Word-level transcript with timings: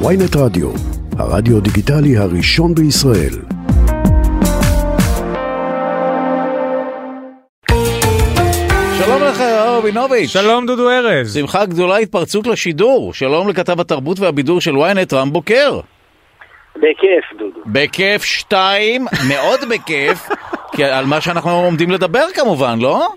ויינט 0.00 0.36
רדיו, 0.36 0.70
הרדיו 1.18 1.60
דיגיטלי 1.60 2.16
הראשון 2.16 2.74
בישראל. 2.74 3.34
שלום 8.98 9.22
לך, 9.22 9.40
יואב 9.40 9.78
רבינוביץ'. 9.78 10.30
שלום 10.30 10.66
דודו 10.66 10.90
ארז. 10.90 11.34
שמחה 11.34 11.66
גדולה 11.66 11.96
התפרצות 11.96 12.46
לשידור. 12.46 13.14
שלום 13.14 13.48
לכתב 13.48 13.80
התרבות 13.80 14.20
והבידור 14.20 14.60
של 14.60 14.74
ynet 14.74 15.14
רם 15.14 15.32
בוקר. 15.32 15.80
בכיף, 16.76 17.38
דודו. 17.38 17.60
בכיף 17.66 18.24
שתיים, 18.24 19.06
מאוד 19.28 19.60
בכיף, 19.70 20.28
כי 20.76 20.84
על 20.84 21.06
מה 21.06 21.20
שאנחנו 21.20 21.50
עומדים 21.50 21.90
לדבר 21.90 22.24
כמובן, 22.34 22.78
לא? 22.78 23.08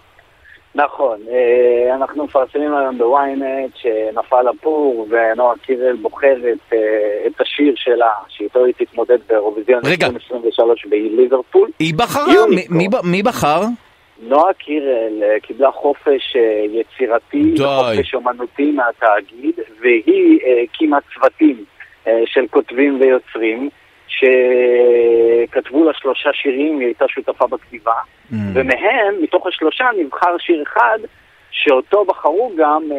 נכון, 0.78 1.18
אה, 1.32 1.96
אנחנו 1.96 2.24
מפרסמים 2.26 2.76
היום 2.76 2.98
בוויינט 2.98 3.72
שנפל 3.76 4.48
הפור 4.48 5.08
ונועה 5.10 5.58
קירל 5.58 5.96
בוחרת 5.96 6.58
אה, 6.74 6.78
את 7.28 7.42
השיר 7.42 7.74
שלה, 7.76 8.12
שאיתו 8.30 8.66
היא 8.66 8.74
תתמודד 8.78 9.18
באירוויזיון 9.30 9.82
רגע. 9.86 10.06
2023 10.08 10.86
בליברפול. 10.86 11.70
היא 11.80 11.94
בחרה? 11.98 12.26
מי- 12.50 12.66
מי- 12.70 12.88
מי 13.04 13.24
בחר? 13.24 13.62
נועה 14.22 14.54
קירל 14.54 15.24
אה, 15.24 15.40
קיבלה 15.42 15.72
חופש 15.72 16.36
יצירתי 16.72 17.44
די. 17.56 17.64
וחופש 17.64 18.14
אומנותי 18.14 18.72
מהתאגיד, 18.72 19.56
והיא 19.82 20.40
הקימה 20.64 20.98
צוותים 21.14 21.64
של 22.26 22.46
כותבים 22.50 22.98
ויוצרים, 23.02 23.70
שכתבו 24.18 25.84
לה 25.86 25.92
שלושה 25.94 26.30
שירים, 26.34 26.80
היא 26.80 26.88
הייתה 26.88 27.06
שותפה 27.08 27.48
בכתיבה, 27.48 27.94
Mm. 28.32 28.36
ומהם, 28.54 29.16
מתוך 29.22 29.48
השלושה, 29.48 29.86
נבחר 29.98 30.38
שיר 30.38 30.64
אחד, 30.64 31.00
שאותו 31.52 32.06
בחרו 32.06 32.52
גם 32.58 32.82
אה, 32.92 32.98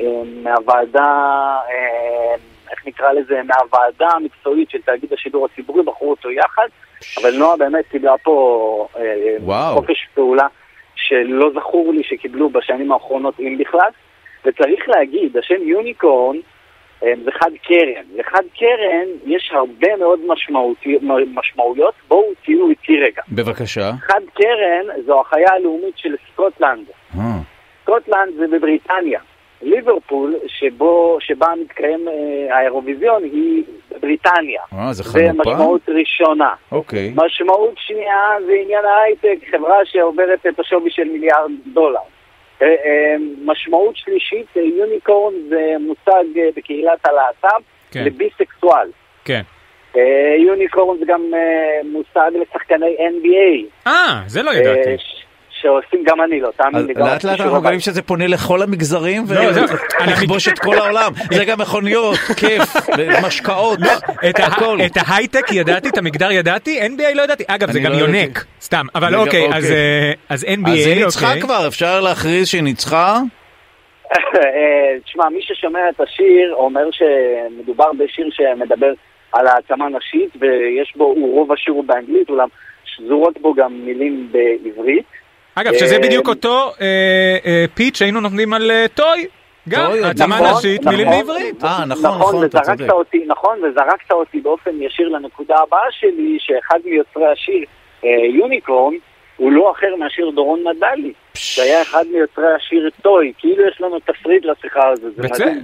אה, 0.00 0.22
מהוועדה, 0.42 1.58
אה, 1.70 2.34
איך 2.70 2.86
נקרא 2.86 3.12
לזה, 3.12 3.40
מהוועדה 3.42 4.08
המקצועית 4.16 4.70
של 4.70 4.78
תאגיד 4.82 5.12
השידור 5.12 5.46
הציבורי, 5.46 5.82
בחרו 5.82 6.10
אותו 6.10 6.30
יחד, 6.30 6.66
אבל 7.20 7.36
נועה 7.38 7.56
באמת 7.56 7.84
קיבלה 7.90 8.18
פה 8.22 8.88
אה. 8.96 9.72
חופש 9.74 10.08
פעולה 10.14 10.46
שלא 10.94 11.50
זכור 11.54 11.92
לי 11.92 12.02
שקיבלו 12.04 12.50
בשנים 12.50 12.92
האחרונות, 12.92 13.40
אם 13.40 13.58
בכלל. 13.58 13.90
וצריך 14.44 14.88
להגיד, 14.88 15.36
השם 15.36 15.62
יוניקורן 15.62 16.36
זה 17.24 17.30
חד 17.32 17.50
קרן. 17.62 18.02
לחד 18.16 18.42
קרן 18.58 19.08
יש 19.26 19.50
הרבה 19.54 19.96
מאוד 19.96 20.20
משמעותי, 20.26 20.98
משמעויות, 21.34 21.94
בואו 22.08 22.32
תהיו 22.44 22.70
איתי 22.70 23.00
רגע. 23.00 23.22
בבקשה. 23.28 23.90
חד 24.00 24.20
קרן 24.34 25.02
זו 25.06 25.20
החיה 25.20 25.48
הלאומית 25.52 25.98
של 25.98 26.14
סקוטלנד. 26.32 26.86
אה, 27.18 27.22
סקוטלנד 27.82 28.34
זה 28.38 28.46
בבריטניה. 28.56 29.20
ליברפול, 29.62 30.34
שבו, 30.46 31.18
שבה 31.20 31.46
מתקיים 31.62 32.08
אה, 32.08 32.56
האירוויזיון, 32.56 33.22
היא 33.24 33.64
בבריטניה. 33.90 34.62
אה, 34.74 34.92
זה 34.92 35.02
זה 35.02 35.10
חנופה? 35.10 35.50
משמעות 35.50 35.88
ראשונה. 35.88 36.54
אוקיי. 36.72 37.12
משמעות 37.16 37.74
שנייה 37.76 38.28
זה 38.46 38.52
עניין 38.62 38.84
ההייטק, 38.84 39.50
חברה 39.50 39.76
שעוברת 39.84 40.46
את 40.46 40.60
השווי 40.60 40.90
של 40.90 41.04
מיליארד 41.04 41.50
דולר. 41.72 42.00
אה, 42.62 42.66
אה, 42.66 43.16
משמעות 43.44 43.96
שלישית, 43.96 44.46
אה, 44.56 44.62
יוניקורן 44.62 45.34
זה 45.48 45.74
מושג 45.80 46.24
בקהילת 46.56 47.06
הלהט"ב 47.06 47.62
כן. 47.90 48.04
לביסקסואל. 48.04 48.88
כן. 49.24 49.42
יוניקורן 50.38 50.98
זה 50.98 51.04
גם 51.08 51.32
מושג 51.84 52.30
לשחקני 52.40 52.96
NBA. 52.96 53.86
אה, 53.86 54.22
זה 54.26 54.42
לא 54.42 54.50
ידעתי. 54.50 54.96
שעושים 55.62 56.04
גם 56.04 56.20
אני 56.22 56.40
לא, 56.40 56.50
תאמין 56.56 56.86
לי. 56.86 56.94
לאט 56.94 57.24
לאט 57.24 57.40
אנחנו 57.40 57.60
בית. 57.60 57.80
שזה 57.80 58.02
פונה 58.02 58.26
לכל 58.26 58.62
המגזרים 58.62 59.24
לא. 59.34 59.40
ולכבוש 60.06 60.48
את 60.48 60.58
כל 60.58 60.78
העולם. 60.78 61.12
זה 61.36 61.44
גם 61.44 61.60
מכוניות, 61.60 62.16
כיף, 62.40 62.76
משקאות, 63.26 63.78
את 64.30 64.40
ה- 64.40 64.44
הכל. 64.46 64.78
את 64.86 64.92
ההייטק 64.96 65.52
ידעתי, 65.52 65.88
את 65.88 65.98
המגדר 65.98 66.32
ידעתי, 66.32 66.80
NBA 66.86 67.14
לא 67.14 67.22
ידעתי. 67.22 67.44
אגב, 67.46 67.70
זה 67.70 67.80
גם 67.80 67.92
לא 67.92 67.96
יונק. 67.96 68.44
סתם. 68.60 68.86
אבל 68.94 69.14
אוקיי, 69.14 69.44
אוקיי. 69.46 69.58
אז, 69.58 69.70
אה, 69.70 70.12
אז 70.28 70.44
NBA, 70.44 70.70
אז 70.70 70.86
היא 70.86 71.04
ניצחה 71.04 71.26
אוקיי. 71.26 71.40
כבר, 71.42 71.66
אפשר 71.68 72.00
להכריז 72.00 72.48
שהיא 72.48 72.62
ניצחה? 72.62 73.18
אה, 74.12 74.18
תשמע, 75.04 75.24
מי 75.28 75.40
ששומע 75.42 75.78
את 75.94 76.00
השיר 76.00 76.54
אומר 76.54 76.84
שמדובר 76.92 77.92
בשיר 77.98 78.28
שמדבר 78.30 78.92
על 79.32 79.46
העצמה 79.46 79.86
נשית, 79.88 80.30
ויש 80.40 80.92
בו, 80.96 81.04
הוא 81.04 81.34
רוב 81.34 81.52
השיר 81.52 81.74
הוא 81.74 81.84
באנגלית, 81.84 82.30
אולם 82.30 82.48
שזורות 82.84 83.38
בו 83.40 83.54
גם 83.54 83.72
מילים 83.84 84.32
בעברית. 84.32 85.04
אגב, 85.54 85.72
שזה 85.74 85.94
אה, 85.94 86.00
בדיוק 86.00 86.28
אותו 86.28 86.72
אה, 86.80 86.86
אה, 87.46 87.64
פיץ' 87.74 87.96
שהיינו 87.96 88.20
נותנים 88.20 88.52
על 88.52 88.70
אה, 88.70 88.86
Toy. 88.94 89.26
גם, 89.68 89.90
העצמה 90.04 90.40
נכון, 90.40 90.58
נשית, 90.58 90.80
נכון. 90.80 90.92
מילים 90.94 91.10
בעברית. 91.10 91.64
אה, 91.64 91.84
נכון, 91.84 92.04
נכון, 92.04 92.44
אתה 92.44 92.58
וזרקת 92.60 92.78
צודק. 92.78 92.90
אותי, 92.90 93.24
נכון, 93.26 93.58
וזרקת 93.64 94.12
אותי 94.12 94.40
באופן 94.40 94.70
ישיר 94.82 95.08
לנקודה 95.08 95.56
הבאה 95.58 95.90
שלי, 95.90 96.36
שאחד 96.40 96.78
מיוצרי 96.84 97.32
השיר, 97.32 97.64
Unicorn, 98.38 98.94
הוא 99.42 99.52
לא 99.52 99.72
אחר 99.76 99.96
מאשר 99.98 100.30
דורון 100.34 100.60
מדלי, 100.60 101.12
שהיה 101.34 101.82
אחד 101.82 102.04
מיוצרי 102.12 102.44
השיר 102.56 102.90
Toy, 103.02 103.32
כאילו 103.38 103.68
יש 103.68 103.80
לנו 103.80 103.98
תפריט 103.98 104.44
לשיחה 104.44 104.80
הזאת, 104.88 105.12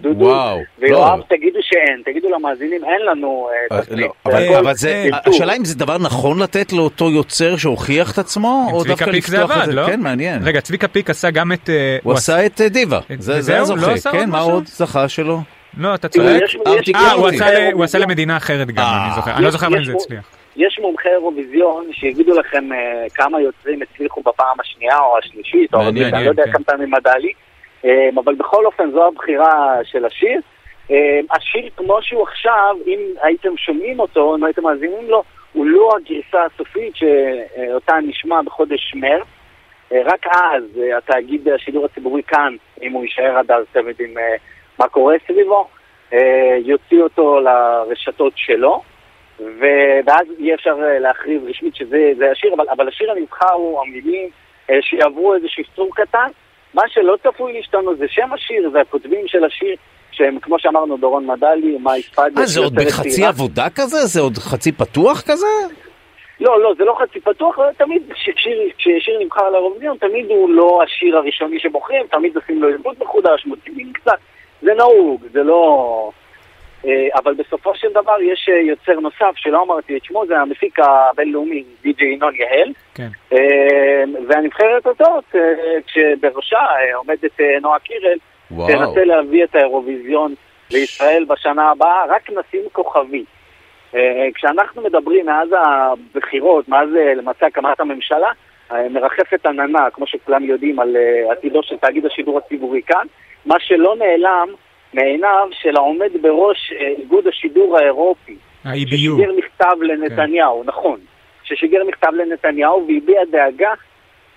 דודו, 0.00 0.25
וואו, 0.25 0.59
ויואב. 0.78 1.21
תגידו 1.28 1.59
שאין, 1.62 2.03
תגידו 2.05 2.28
למאזינים, 2.28 2.84
אין 2.84 3.06
לנו 3.06 3.49
אה, 3.71 3.77
אה, 3.77 3.83
תפריט, 3.83 4.11
לא, 4.27 4.59
אבל- 4.59 4.75
זה. 4.75 5.05
השאלה 5.27 5.56
אם 5.56 5.65
זה 5.65 5.75
דבר 5.78 5.99
נכון 5.99 6.43
לתת 6.43 6.72
לאותו 6.72 7.11
יוצר 7.11 7.56
שהוכיח 7.56 8.12
את 8.12 8.19
עצמו, 8.19 8.69
או 8.72 8.84
דווקא 8.84 9.11
לפתוח 9.11 9.34
את 9.34 9.56
עבד, 9.56 9.65
זה, 9.66 9.72
לא? 9.72 9.87
כן, 9.87 10.00
מעניין. 10.00 10.43
רגע, 10.45 10.60
צביקה 10.60 10.89
פיק 10.89 11.10
עשה 11.10 11.31
גם 11.31 11.53
את... 11.53 11.71
אה, 11.71 11.97
הוא 12.03 12.12
עשה 12.12 12.47
את 12.47 12.60
דיווה, 12.60 13.00
זה? 13.19 13.60
הזוכה, 13.60 13.93
לא 13.93 14.12
כן, 14.12 14.31
מה? 14.31 14.41
עוד 14.41 14.66
זכה 14.66 15.09
שלו? 15.09 15.41
לא, 15.78 15.95
אתה 15.95 16.09
צודק. 16.09 16.41
ארטיק 16.66 16.97
אה, 16.97 17.12
הוא. 17.72 17.84
עשה 17.84 17.99
למדינה 17.99 18.37
אחרת 18.37 18.66
גם. 18.71 18.84
אני 19.05 19.15
זוכר. 19.15 19.34
אני 19.34 19.45
לא 19.45 19.50
זוכר 19.50 19.66
אם 19.66 19.84
זה 19.84 19.93
הצליח. 19.93 20.38
יש 20.56 20.78
מומחי 20.78 21.09
אירוויזיון 21.09 21.92
שיגידו 21.92 22.38
לכם 22.38 22.72
אה, 22.72 23.06
כמה 23.14 23.41
יוצרים 23.41 23.82
הצליחו 23.82 24.20
בפעם 24.20 24.60
השנייה 24.60 24.98
או 24.98 25.19
השלישית, 25.19 25.75
או 25.75 25.81
הרביעית, 25.81 26.14
אני 26.14 26.25
לא 26.25 26.31
יודע 26.31 26.44
כן. 26.44 26.53
כמה 26.53 26.64
פעמים 26.64 26.91
מדלי, 26.91 27.32
אה, 27.84 28.09
אבל 28.25 28.34
בכל 28.34 28.66
אופן 28.66 28.91
זו 28.91 29.06
הבחירה 29.06 29.78
של 29.84 30.04
השיר. 30.04 30.41
אה, 30.91 31.20
השיר 31.31 31.70
כמו 31.76 32.03
שהוא 32.03 32.22
עכשיו, 32.22 32.76
אם 32.86 32.98
הייתם 33.22 33.56
שומעים 33.56 34.00
אותו, 34.00 34.36
אם 34.36 34.44
הייתם 34.44 34.62
מאזינים 34.62 35.09
לו, 35.09 35.22
הוא 35.53 35.66
לא 35.66 35.91
הגרסה 35.97 36.44
הסופית 36.44 36.97
שאותה 36.97 37.94
נשמע 38.03 38.42
בחודש 38.42 38.94
מרץ. 38.94 39.26
אה, 39.92 40.03
רק 40.04 40.26
אז 40.26 40.62
אה, 40.78 40.98
התאגיד 40.98 41.48
השידור 41.48 41.84
הציבורי 41.84 42.22
כאן, 42.22 42.56
אם 42.82 42.92
הוא 42.92 43.03
יישאר 43.04 43.38
עד 43.38 43.50
אז, 43.50 43.65
אתם 43.72 43.88
יודעים 43.88 44.15
מה 44.78 44.88
קורה 44.88 45.15
סביבו, 45.26 45.69
יוציא 46.65 47.03
אותו 47.03 47.41
לרשתות 47.41 48.32
שלו. 48.36 48.82
ואז 49.41 50.26
יהיה 50.38 50.54
אפשר 50.54 50.76
אה, 50.82 50.99
להכריז 50.99 51.43
רשמית 51.49 51.76
שזה 51.76 52.10
זה 52.19 52.31
השיר, 52.31 52.54
אבל, 52.54 52.65
אבל 52.71 52.88
השיר 52.88 53.10
הנבחר 53.10 53.53
הוא 53.54 53.81
המילים 53.81 54.28
אה, 54.71 54.75
שיעברו 54.82 55.34
איזשהו 55.34 55.65
סטור 55.72 55.91
קטן. 55.94 56.28
מה 56.75 56.82
שלא 56.88 57.16
צפוי 57.22 57.53
להשתנות 57.53 57.98
זה 57.98 58.06
שם 58.09 58.32
השיר, 58.32 58.71
זה 58.71 58.81
הכותבים 58.81 59.28
של 59.28 59.44
השיר, 59.44 59.77
שהם 60.10 60.38
כמו 60.43 60.59
שאמרנו 60.59 60.97
דורון 60.97 61.27
מדלי, 61.27 61.78
מאי 61.78 62.03
ספדיה. 62.03 62.43
אה, 62.43 62.47
זה 62.47 62.60
עוד 62.60 62.75
בחצי 62.75 63.10
צעירה. 63.10 63.28
עבודה 63.28 63.66
כזה? 63.75 63.97
זה 63.97 64.21
עוד 64.21 64.38
חצי 64.38 64.72
פתוח 64.72 65.21
כזה? 65.21 65.47
לא, 66.41 66.60
לא, 66.62 66.75
זה 66.78 66.84
לא 66.84 66.97
חצי 67.00 67.21
פתוח, 67.21 67.59
אבל 67.59 67.72
תמיד 67.78 68.03
כששיר, 68.12 68.60
כששיר 68.78 69.19
נבחר 69.21 69.50
לאירוויזיון, 69.50 69.97
תמיד 69.97 70.27
הוא 70.31 70.50
לא 70.50 70.82
השיר 70.82 71.16
הראשוני 71.16 71.60
שבוחרים, 71.60 72.06
תמיד 72.10 72.37
עושים 72.37 72.62
לו 72.62 72.69
עיבוד 72.69 72.97
מחודש, 73.00 73.47
מוציאים 73.47 73.93
קצת, 73.93 74.19
זה 74.62 74.75
נהוג, 74.75 75.22
זה 75.32 75.43
לא... 75.43 76.10
אה, 76.87 77.09
אבל 77.15 77.34
בסופו 77.34 77.75
של 77.75 77.89
דבר 77.91 78.22
יש 78.22 78.49
אה, 78.53 78.61
יוצר 78.61 79.00
נוסף, 79.00 79.33
שלא 79.37 79.62
אמרתי 79.62 79.97
את 79.97 80.05
שמו, 80.05 80.27
זה 80.27 80.39
המפיק 80.39 80.78
הבינלאומי, 80.78 81.65
די.ג'יי 81.83 82.12
ינון 82.12 82.34
יהל, 82.34 82.72
כן. 82.94 83.09
אה, 83.33 84.05
והנבחרת 84.28 84.87
הזאת, 84.87 85.34
כשבראשה 85.87 86.59
עומדת 86.94 87.41
נועה 87.62 87.78
קירל. 87.78 88.19
תנסה 88.49 89.05
להביא 89.05 89.44
את 89.44 89.55
האירוויזיון 89.55 90.34
לישראל 90.71 91.25
בשנה 91.25 91.71
הבאה, 91.71 92.04
רק 92.09 92.30
נשים 92.30 92.63
כוכבי. 92.72 93.25
כשאנחנו 94.34 94.83
מדברים 94.83 95.27
מאז 95.27 95.48
הבחירות, 95.53 96.69
מאז 96.69 96.89
למעשה 97.16 97.47
הקמת 97.47 97.80
הממשלה, 97.80 98.28
מרחפת 98.91 99.47
עננה, 99.47 99.91
כמו 99.92 100.07
שכולם 100.07 100.45
יודעים, 100.45 100.80
על 100.80 100.97
עתידו 101.30 101.63
של 101.63 101.77
תאגיד 101.77 102.07
השידור 102.07 102.39
הציבורי 102.39 102.83
כאן, 102.83 103.07
מה 103.47 103.54
שלא 103.59 103.97
נעלם 103.98 104.48
מעיניו 104.95 105.49
של 105.53 105.77
העומד 105.77 106.11
בראש 106.23 106.73
אה, 106.73 106.89
איגוד 106.99 107.27
השידור 107.27 107.79
האירופי, 107.79 108.37
ה-EBU. 108.65 108.89
ששיגר 108.89 109.33
מכתב 109.37 109.77
לנתניהו, 109.83 110.63
נכון, 110.65 111.01
ששיגר 111.45 111.85
מכתב 111.85 112.13
לנתניהו 112.15 112.87
והביע 112.89 113.21
דאגה 113.31 113.73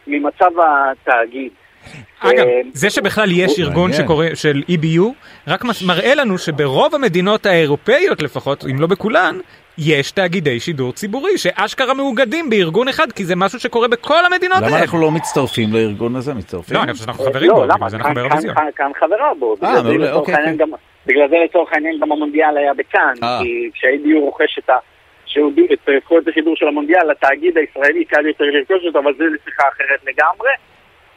ממצב 0.08 0.52
התאגיד. 0.60 1.52
אגב, 2.20 2.40
אה, 2.48 2.62
זה 2.74 2.90
שבכלל 2.90 3.30
יש 3.32 3.58
הוא- 3.60 3.66
ארגון. 3.68 3.94
שקורא, 3.94 4.26
של 4.34 4.64
EBU, 4.70 5.02
רק 5.48 5.62
מראה 5.88 6.16
לנו 6.16 6.38
שברוב 6.38 6.96
המדינות 6.96 7.46
האירופאיות 7.46 8.22
לפחות, 8.22 8.64
אם 8.72 8.80
לא 8.80 8.88
בכולן, 8.88 9.40
יש 9.78 10.12
תאגידי 10.12 10.60
שידור 10.60 10.94
ציבורי 10.94 11.38
שאשכרה 11.38 11.94
מאוגדים 11.94 12.50
בארגון 12.50 12.88
אחד, 12.88 13.12
כי 13.12 13.26
זה 13.26 13.36
משהו 13.36 13.60
שקורה 13.60 13.88
בכל 13.88 14.26
המדינות 14.26 14.58
למה 14.58 14.68
האלה. 14.68 14.80
אנחנו 14.82 15.02
לא 15.02 15.12
מצטרפים 15.12 15.74
לארגון 15.74 16.16
הזה? 16.16 16.34
מצטרפים? 16.34 16.78
לא, 16.78 16.84
אני 16.84 16.94
חושב 16.94 17.04
שאנחנו 17.06 17.24
חברים 17.24 17.52
בו, 17.52 17.58
לא, 17.60 17.66
למה? 17.66 17.76
בגלל 17.76 17.90
זה 17.90 17.98
אנחנו 17.98 18.14
באירוויזיון. 18.14 18.56
כאן- 18.76 18.92
חברה 19.00 19.34
בו. 19.40 19.56
בגלל 19.56 19.76
זה 19.76 19.84
מעולה, 19.84 19.98
לצורך 20.06 20.16
אוקיי, 20.20 20.36
העניין 20.36 20.58
כן. 20.58 20.62
גם- 20.64 20.72
בגלל 21.06 21.30
זה 21.30 21.36
לצורך 21.46 21.70
העניין 21.74 22.00
גם 22.02 22.12
המונדיאל 22.12 22.58
היה 22.58 22.74
בכאן, 22.74 23.14
אה. 23.24 23.40
כי 23.44 23.70
כשהאידיו 23.74 24.20
רוכש 24.22 24.60
את 24.60 24.70
ה... 24.70 24.74
את 25.74 25.90
זכויות 26.04 26.28
השידור 26.28 26.56
של 26.56 26.68
המונדיאל, 26.68 27.12
לתאגיד 27.12 27.58
הישראלי 27.58 28.06
קל 28.06 28.26
יותר 28.28 28.44
לרכוש 28.44 28.86
אותו, 28.88 29.00
אבל 29.00 29.14
זה 29.18 29.24
שיחה 29.46 29.64
אחרת 29.76 30.00
לגמרי. 30.08 30.50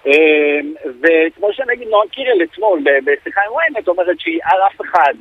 אמ, 0.06 0.74
וכמו 1.00 1.52
שנגיד 1.52 1.88
נועה 1.88 2.08
קירל 2.08 2.42
אתמול 2.42 2.80
בשיחה 3.04 3.40
עם 3.40 3.76
ynet 3.76 3.88
אומרת 3.88 4.20
שהיא 4.20 4.40
על 4.44 4.58
אף 4.66 4.80
אחד 4.80 5.14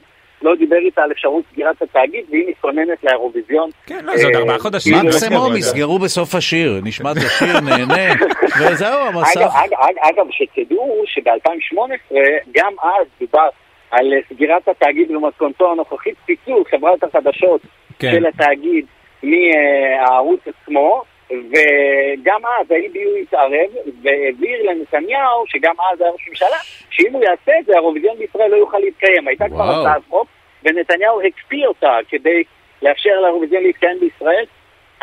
לא 0.43 0.55
דיבר 0.55 0.75
איתה 0.75 1.03
על 1.03 1.11
אפשרות 1.11 1.43
סגירת 1.51 1.81
התאגיד 1.81 2.25
והיא 2.29 2.49
מתכוננת 2.49 3.03
לאירוויזיון. 3.03 3.69
כן, 3.85 4.05
לא, 4.05 4.17
זה 4.17 4.25
עוד 4.25 4.35
אה, 4.35 4.39
ארבעה 4.39 4.59
חודשים. 4.59 4.93
כאילו, 4.93 5.09
לא 5.09 5.15
מקסימום 5.15 5.55
יסגרו 5.57 5.99
בסוף 5.99 6.35
השיר, 6.35 6.81
נשמע 6.83 7.11
את 7.11 7.17
השיר, 7.17 7.59
נהנה, 7.59 8.13
וזהו 8.59 8.99
המסך. 8.99 9.55
אגב, 10.01 10.25
שתדעו 10.31 11.03
שב-2018 11.05 12.15
גם 12.51 12.73
אז 12.83 13.07
דובר 13.19 13.47
על 13.91 14.13
אה, 14.13 14.19
סגירת 14.29 14.67
התאגיד 14.67 15.11
במתכונתו 15.11 15.71
הנוכחית, 15.71 16.15
פיצול 16.25 16.63
חברת 16.71 17.03
החדשות 17.03 17.61
כן. 17.99 18.11
של 18.11 18.25
התאגיד 18.25 18.85
מהערוץ 19.23 20.39
עצמו, 20.47 21.03
וגם 21.29 22.41
אז 22.59 22.71
ה-EBU 22.71 23.21
התערב 23.21 23.69
והעביר 24.01 24.63
לנתניהו, 24.63 25.43
שגם 25.47 25.75
אז 25.91 26.01
היה 26.01 26.11
ראש 26.11 26.27
ממשלה, 26.29 26.57
שאם 26.89 27.13
הוא 27.13 27.23
יעשה 27.23 27.51
את 27.59 27.65
זה, 27.65 27.73
האירוויזיון 27.73 28.17
בישראל 28.17 28.51
לא 28.51 28.55
יוכל 28.55 28.77
להתקיים. 28.77 29.27
הייתה 29.27 29.49
כבר. 29.49 29.63
הצעת 29.63 30.01
חוק, 30.09 30.27
ונתניהו 30.63 31.21
הקפיא 31.21 31.67
אותה 31.67 31.97
כדי 32.09 32.43
לאפשר 32.81 33.21
לאירוויזיון 33.21 33.63
להתקיים 33.63 33.99
בישראל. 33.99 34.45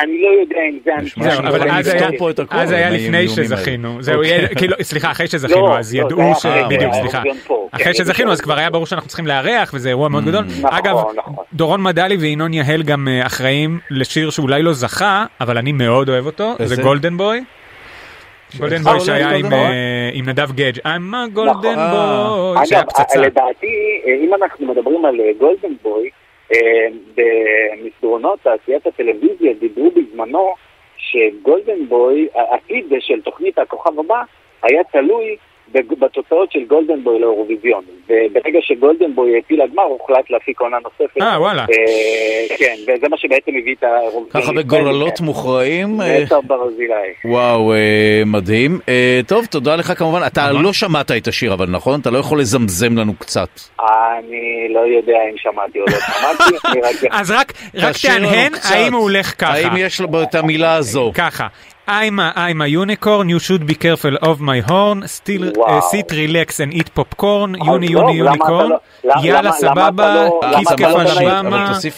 אני 0.00 0.22
לא 0.22 0.40
יודע 0.40 0.56
אם 0.70 0.78
זה 0.84 0.90
זהו, 1.00 1.24
שאנחנו 1.30 1.48
אבל 1.48 1.70
אז 1.70 1.88
היה- 1.88 2.08
פה 2.18 2.30
את 2.30 2.38
הכל 2.38 2.56
אז 2.56 2.70
היה 2.70 2.88
עם 2.88 2.94
לפני. 2.94 3.28
שזכינו, 3.28 4.02
זהו, 4.02 4.16
אוקיי. 4.16 4.48
כאילו, 4.56 4.76
סליחה, 4.82 5.10
אחרי 5.10 5.26
שזכינו, 5.26 5.66
לא, 5.68 5.78
אז 5.78 5.94
לא, 5.94 6.00
ידעו 6.00 6.34
ש... 6.34 6.46
בדיוק, 6.70 6.92
סליחה. 6.94 7.22
אחרי 7.72 7.94
שזכינו, 7.94 8.32
אז. 8.32 8.40
כבר 8.40 8.58
היה 8.58 8.70
ברור 8.70 8.86
שאנחנו 8.86 9.08
צריכים 9.08 9.26
לארח, 9.26 9.70
וזה 9.74 9.88
אירוע 9.88 10.08
מאוד 10.08 10.24
גדול. 10.24 10.44
נכון, 10.44 10.70
אגב, 10.78 10.96
נכון. 11.16 11.34
דורון 11.54 11.82
מדלי 11.82 12.16
וינון 12.16 12.54
יהל 12.54 12.82
גם 12.82 13.08
אה, 13.08 13.26
אחראים 13.26 13.78
לשיר 13.90 14.30
שאולי 14.30 14.62
לא 14.62 14.72
זכה, 14.72 15.24
אבל 15.40 15.58
אני 15.58 15.72
מאוד 15.72 16.08
אוהב 16.08 16.26
אותו, 16.26 16.54
איזה? 16.58 16.74
זה 16.74 16.82
גולדן 16.82 17.16
בוי. 17.16 17.44
Golden 18.58 18.82
Boy 18.82 19.00
שהיה 19.00 19.30
עם? 19.30 19.52
אה, 19.52 20.10
עם 20.12 20.28
נדב 20.28 20.52
גדג' 20.52 20.78
I'm 20.78 21.12
a 21.12 21.36
golden 21.36 21.66
אה. 21.78 22.54
boy, 22.62 22.66
שהיה 22.66 22.84
פצצה. 22.84 23.20
לדעתי, 23.20 23.66
אם 24.24 24.30
אנחנו 24.42 24.66
מדברים 24.66 25.04
על 25.04 25.14
Golden 25.38 25.74
Boy, 25.82 26.10
במסדרונות 27.14 28.40
תעשיית 28.42 28.86
הטלוויזיה 28.86 29.52
דיברו 29.52 29.90
בזמנו 29.90 30.54
ש- 30.96 31.26
Golden 31.26 31.86
Boy, 31.88 32.28
העתיד 32.34 32.92
של 33.00 33.20
תוכנית 33.20 33.58
הכוכב 33.58 33.98
הבא, 34.00 34.22
היה 34.62 34.84
תלוי 34.84 35.36
בתוצאות 35.72 36.52
של 36.52 36.64
Golden 36.64 37.02
Boy 37.02 37.18
לאירוויזיון. 37.18 37.84
וברגע 38.08 38.58
ש- 38.62 38.80
Golden 38.80 39.14
Boy 39.14 39.34
העפיל 39.34 39.62
לגמר, 39.62 39.82
הוחלט 39.82 40.30
להפיק 40.30 40.60
עונה 40.60 40.76
נוספת. 40.84 41.22
אה, 41.22 41.40
וואלה. 41.40 41.62
אה, 41.62 42.56
כן, 42.58 42.74
וזה 42.82 43.08
מה 43.08 43.16
שבעצם 43.16 43.52
הביא 43.60 43.74
את 43.78 43.82
האירוויזיון. 43.82 44.24
ככה. 44.30 44.52
בגורלות. 44.52 45.20
מוכרעים. 45.20 46.00
אה, 46.00 46.22
נטע 46.22 46.40
ברזילאי. 46.46 47.08
וואו, 47.24 47.72
אה, 47.72 48.22
מדהים. 48.26 48.78
טוב, 49.26 49.46
תודה 49.46 49.76
לך 49.76 49.98
כמובן. 49.98 50.20
אתה 50.26 50.52
לא 50.52 50.72
שמעת 50.72 51.10
את 51.10 51.28
השיר 51.28 51.52
אבל, 51.52 51.66
נכון? 51.70 52.00
אתה 52.00 52.10
לא 52.10 52.18
יכול 52.18 52.40
לזמזם 52.40 52.98
לנו 52.98 53.14
קצת. 53.18 53.48
אני 53.80 54.68
לא 54.74 54.80
יודע 54.80 55.18
אם 55.30 55.36
שמעתי 55.36 55.80
או 55.80 55.84
לא 55.84 55.92
שמעתי. 55.92 57.06
אז 57.20 57.30
רק 57.30 57.52
תהנהן. 58.02 58.52
האם 58.62 58.94
הוא 58.94 59.02
הולך 59.02 59.34
ככה. 59.38 59.52
האם 59.52 59.76
יש 59.76 60.00
לו 60.00 60.22
את 60.22 60.34
המילה 60.34 60.74
הזו? 60.74 61.12
ככה. 61.14 61.46
I'm 61.90 62.18
a, 62.20 62.32
I'm 62.36 62.60
a 62.60 62.68
unicorn, 62.82 63.28
you 63.34 63.40
should 63.46 63.64
be 63.66 63.74
careful 63.74 64.14
of 64.30 64.36
my 64.40 64.60
horn, 64.70 64.98
still 65.18 65.44
uh, 65.66 65.80
sit, 65.90 66.08
relax 66.12 66.48
and 66.60 66.72
eat 66.74 66.90
popcorn, 66.98 67.64
יוני 67.66 67.88
לא, 67.88 68.00
יוני 68.00 68.12
יוניקורן, 68.12 68.68
לא- 68.70 69.12
יאללה 69.22 69.52
סבבה, 69.52 70.14
לא- 70.14 70.40
למה 70.42 70.76
כיף 70.76 70.80
לא 70.80 71.00
על 71.00 71.06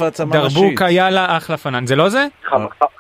העצמה 0.01 0.33
דרבוקה. 0.33 0.91
יאללה 0.91 1.37
אחלה 1.37 1.57
פנן, 1.57 1.87
זה 1.87 1.97
לא 1.97 2.09
זה? 2.09 2.27
ח- 2.45 2.55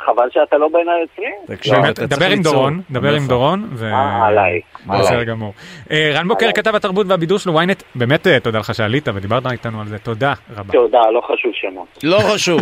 חבל 0.07 0.29
שאתה 0.31 0.57
לא 0.59 0.69
בין 0.73 0.87
היוצרים. 0.89 2.09
דבר 2.09 2.27
עם. 2.31 2.43
דורון, 2.43 2.81
דבר 2.91 3.09
עם 3.09 3.15
נכון. 3.17 3.29
דורון. 3.29 3.69
אה, 3.83 4.27
עליי, 4.27 4.61
בסדר. 4.87 5.23
גמור. 5.25 5.53
אה, 5.91 6.13
רן 6.15 6.29
בוקר. 6.29 6.53
כתב 6.55 6.75
התרבות 6.75 7.07
והבידור 7.09 7.39
של 7.39 7.51
ynet, 7.51 7.83
באמת 7.95 8.27
אה, 8.27 8.41
תודה 8.41 8.59
לך 8.59 8.75
שעלית 8.75 9.09
ודיברת 9.15 9.47
איתנו 9.53 9.81
על 9.81 9.87
זה, 9.89 9.99
תודה 9.99 10.33
רבה. 10.57 10.73
תודה, 10.73 11.01
לא 11.15 11.21
חשוב 11.21 11.53
שמות. 11.55 11.99
לא 12.03 12.19
חשוב. 12.35 12.61